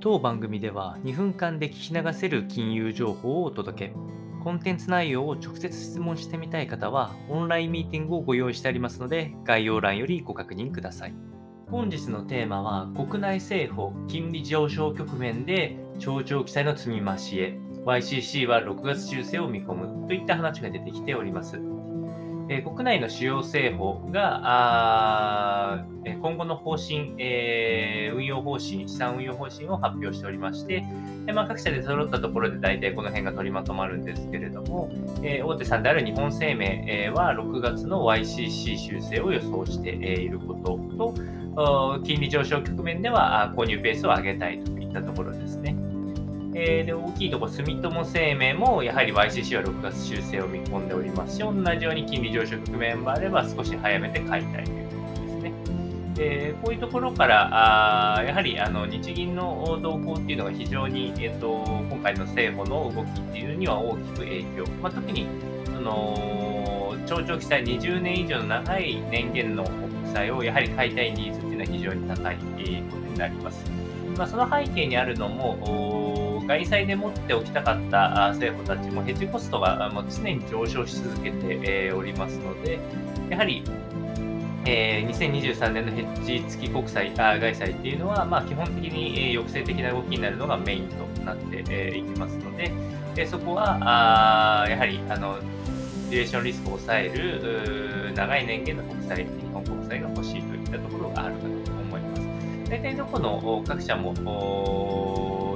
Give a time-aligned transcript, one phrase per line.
[0.00, 3.94] 当番組では2分間で聞き流せる金融情報をお届け。
[4.44, 11.14] コンテンツ内容を直接質問してみたい方は、オンラインミーティングをご用意してありますので、概要欄よりご確認ください。
[11.68, 21.60] 本日のテーマは、国内政府金利上昇局面で長長期債の積み増しへ、YCC は6月修正を見込むといった話が出てきております。
[22.50, 24.40] え国内の主要政府が
[26.48, 30.82] の方針、えー、運用方針、資産運用方針を発表しておりまして、
[31.26, 34.90] えまあ、各社で揃ったところで大体この辺が取りまとまるんですけれども、
[35.22, 41.14] えー、大手さんである日本生命、え、は6月の YCC 修正を予想していることと、
[42.04, 45.76] 金利上昇局面では購入ペースを上げたいといったところですね。
[46.54, 54.87] え、で大きいところ、住友生命もやはり YCC は6月修正を見込んでおりますし、同じように金利上昇局面もあれば少し早めて買いたいという。
[56.18, 65.28] でこういうところからあやはりあの日銀の動向っていうのが非常に、えーと、今回の政府の動きっていうには大きく影響、まあ、特に
[65.64, 73.64] その長長期債20年以上の長い年限の国債をやはり買いたいニーズっていうのは非常に高いことになります。
[74.16, 82.80] まあ、その背景にあるのも外債で持っておきたかった政府たちもヘッジコストが常に上昇し続けておりますので、
[83.30, 83.62] やはり、
[84.70, 92.70] えー、2023年のヘッジ付き国債、あ外債っていうのは、まあ、基本的に抑制的な動きになるのがメインとなってい、えー、きますので、
[93.16, 93.78] えそこは
[94.64, 95.38] あやはりあの
[96.10, 102.22] デュレーションリスクを抑える長い年限の国債、日本国債が欲しいといったところがあるかと思います。
[102.68, 104.12] 大体どこの各社も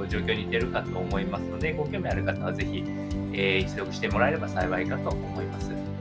[0.09, 2.83] 状況に似てるかと思いますので、ご興味ある方はぜひ、
[3.31, 5.92] えー、一読してもらえれば幸いかと思います。